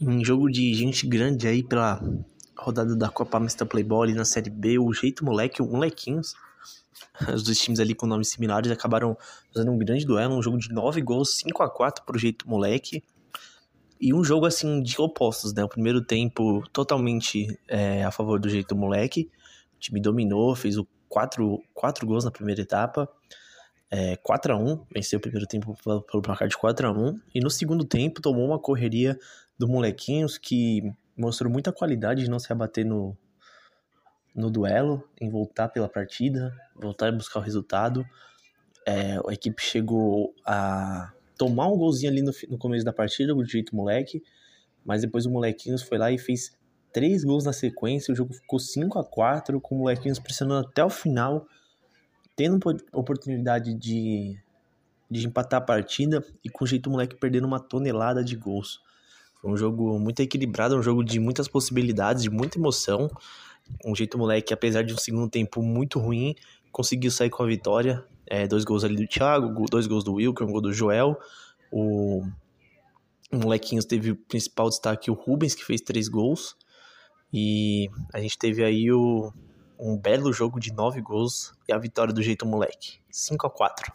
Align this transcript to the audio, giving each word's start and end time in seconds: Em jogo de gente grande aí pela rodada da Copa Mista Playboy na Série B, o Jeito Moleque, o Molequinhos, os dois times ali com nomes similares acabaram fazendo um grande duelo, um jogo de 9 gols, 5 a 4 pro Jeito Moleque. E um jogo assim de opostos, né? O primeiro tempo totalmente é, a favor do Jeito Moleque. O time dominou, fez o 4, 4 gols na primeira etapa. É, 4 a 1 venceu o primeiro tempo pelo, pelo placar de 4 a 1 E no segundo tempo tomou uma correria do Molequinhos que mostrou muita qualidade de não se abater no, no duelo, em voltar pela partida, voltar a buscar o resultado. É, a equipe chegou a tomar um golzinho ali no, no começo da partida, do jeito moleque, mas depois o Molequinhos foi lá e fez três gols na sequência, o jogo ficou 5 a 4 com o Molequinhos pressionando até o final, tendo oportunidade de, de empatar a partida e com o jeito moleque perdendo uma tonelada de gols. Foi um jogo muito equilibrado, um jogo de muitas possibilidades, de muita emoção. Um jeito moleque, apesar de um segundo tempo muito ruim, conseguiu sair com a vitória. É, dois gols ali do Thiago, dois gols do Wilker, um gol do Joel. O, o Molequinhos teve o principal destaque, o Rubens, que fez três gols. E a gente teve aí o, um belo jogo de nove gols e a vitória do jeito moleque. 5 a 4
Em 0.00 0.24
jogo 0.24 0.50
de 0.50 0.74
gente 0.74 1.06
grande 1.06 1.46
aí 1.46 1.62
pela 1.62 2.02
rodada 2.58 2.96
da 2.96 3.08
Copa 3.08 3.38
Mista 3.38 3.64
Playboy 3.64 4.12
na 4.12 4.24
Série 4.24 4.50
B, 4.50 4.76
o 4.78 4.92
Jeito 4.92 5.24
Moleque, 5.24 5.62
o 5.62 5.66
Molequinhos, 5.66 6.34
os 7.32 7.44
dois 7.44 7.58
times 7.60 7.78
ali 7.78 7.94
com 7.94 8.04
nomes 8.06 8.28
similares 8.28 8.72
acabaram 8.72 9.16
fazendo 9.52 9.70
um 9.70 9.78
grande 9.78 10.04
duelo, 10.04 10.36
um 10.36 10.42
jogo 10.42 10.58
de 10.58 10.72
9 10.72 11.00
gols, 11.00 11.36
5 11.38 11.62
a 11.62 11.70
4 11.70 12.04
pro 12.04 12.18
Jeito 12.18 12.48
Moleque. 12.48 13.04
E 14.00 14.12
um 14.12 14.24
jogo 14.24 14.46
assim 14.46 14.82
de 14.82 15.00
opostos, 15.00 15.54
né? 15.54 15.62
O 15.62 15.68
primeiro 15.68 16.04
tempo 16.04 16.64
totalmente 16.72 17.58
é, 17.68 18.04
a 18.04 18.10
favor 18.10 18.40
do 18.40 18.48
Jeito 18.48 18.74
Moleque. 18.74 19.30
O 19.76 19.78
time 19.78 20.00
dominou, 20.00 20.56
fez 20.56 20.76
o 20.76 20.86
4, 21.08 21.62
4 21.72 22.04
gols 22.04 22.24
na 22.24 22.32
primeira 22.32 22.60
etapa. 22.60 23.08
É, 23.90 24.16
4 24.16 24.54
a 24.54 24.56
1 24.56 24.86
venceu 24.92 25.18
o 25.18 25.22
primeiro 25.22 25.46
tempo 25.46 25.76
pelo, 25.84 26.02
pelo 26.02 26.22
placar 26.22 26.48
de 26.48 26.56
4 26.56 26.88
a 26.88 26.90
1 26.90 27.20
E 27.32 27.40
no 27.40 27.48
segundo 27.48 27.84
tempo 27.84 28.20
tomou 28.20 28.44
uma 28.44 28.58
correria 28.58 29.16
do 29.58 29.68
Molequinhos 29.68 30.36
que 30.38 30.92
mostrou 31.16 31.50
muita 31.50 31.72
qualidade 31.72 32.24
de 32.24 32.30
não 32.30 32.38
se 32.38 32.52
abater 32.52 32.84
no, 32.84 33.16
no 34.34 34.50
duelo, 34.50 35.08
em 35.20 35.30
voltar 35.30 35.68
pela 35.68 35.88
partida, 35.88 36.52
voltar 36.74 37.08
a 37.08 37.12
buscar 37.12 37.40
o 37.40 37.42
resultado. 37.42 38.04
É, 38.86 39.16
a 39.16 39.32
equipe 39.32 39.62
chegou 39.62 40.34
a 40.44 41.12
tomar 41.38 41.68
um 41.68 41.76
golzinho 41.76 42.10
ali 42.10 42.22
no, 42.22 42.32
no 42.48 42.58
começo 42.58 42.84
da 42.84 42.92
partida, 42.92 43.34
do 43.34 43.44
jeito 43.44 43.74
moleque, 43.74 44.22
mas 44.84 45.02
depois 45.02 45.24
o 45.24 45.30
Molequinhos 45.30 45.82
foi 45.82 45.98
lá 45.98 46.10
e 46.10 46.18
fez 46.18 46.56
três 46.92 47.24
gols 47.24 47.44
na 47.44 47.52
sequência, 47.52 48.12
o 48.12 48.16
jogo 48.16 48.34
ficou 48.34 48.58
5 48.58 48.98
a 48.98 49.04
4 49.04 49.60
com 49.60 49.74
o 49.74 49.78
Molequinhos 49.78 50.18
pressionando 50.18 50.68
até 50.68 50.84
o 50.84 50.90
final, 50.90 51.46
tendo 52.36 52.58
oportunidade 52.92 53.74
de, 53.74 54.38
de 55.10 55.26
empatar 55.26 55.60
a 55.62 55.64
partida 55.64 56.24
e 56.44 56.50
com 56.50 56.64
o 56.64 56.66
jeito 56.66 56.90
moleque 56.90 57.16
perdendo 57.16 57.46
uma 57.46 57.60
tonelada 57.60 58.22
de 58.22 58.36
gols. 58.36 58.80
Foi 59.44 59.52
um 59.52 59.58
jogo 59.58 59.98
muito 59.98 60.20
equilibrado, 60.20 60.74
um 60.74 60.82
jogo 60.82 61.04
de 61.04 61.20
muitas 61.20 61.46
possibilidades, 61.46 62.22
de 62.22 62.30
muita 62.30 62.56
emoção. 62.56 63.10
Um 63.84 63.94
jeito 63.94 64.16
moleque, 64.16 64.54
apesar 64.54 64.80
de 64.80 64.94
um 64.94 64.96
segundo 64.96 65.28
tempo 65.28 65.62
muito 65.62 65.98
ruim, 65.98 66.34
conseguiu 66.72 67.10
sair 67.10 67.28
com 67.28 67.42
a 67.42 67.46
vitória. 67.46 68.02
É, 68.26 68.46
dois 68.46 68.64
gols 68.64 68.84
ali 68.84 68.96
do 68.96 69.06
Thiago, 69.06 69.66
dois 69.68 69.86
gols 69.86 70.02
do 70.02 70.14
Wilker, 70.14 70.46
um 70.46 70.50
gol 70.50 70.62
do 70.62 70.72
Joel. 70.72 71.18
O, 71.70 72.22
o 73.30 73.36
Molequinhos 73.36 73.84
teve 73.84 74.12
o 74.12 74.16
principal 74.16 74.70
destaque, 74.70 75.10
o 75.10 75.14
Rubens, 75.14 75.54
que 75.54 75.62
fez 75.62 75.82
três 75.82 76.08
gols. 76.08 76.56
E 77.30 77.90
a 78.14 78.20
gente 78.20 78.38
teve 78.38 78.64
aí 78.64 78.90
o, 78.90 79.30
um 79.78 79.94
belo 79.94 80.32
jogo 80.32 80.58
de 80.58 80.72
nove 80.72 81.02
gols 81.02 81.52
e 81.68 81.72
a 81.74 81.76
vitória 81.76 82.14
do 82.14 82.22
jeito 82.22 82.46
moleque. 82.46 82.98
5 83.10 83.46
a 83.46 83.50
4 83.50 83.92